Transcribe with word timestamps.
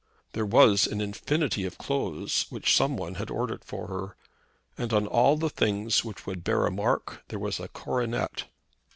There 0.33 0.47
was 0.47 0.87
an 0.87 0.99
infinity 0.99 1.63
of 1.63 1.77
clothes 1.77 2.47
which 2.49 2.75
someone 2.75 3.13
had 3.21 3.29
ordered 3.29 3.63
for 3.63 3.85
her, 3.85 4.15
and 4.75 4.91
on 4.93 5.05
all 5.05 5.37
the 5.37 5.47
things 5.47 6.03
which 6.03 6.25
would 6.25 6.43
bear 6.43 6.65
a 6.65 6.71
mark, 6.71 7.23
there 7.27 7.37
was 7.37 7.59
a 7.59 7.67
coronet. 7.67 8.45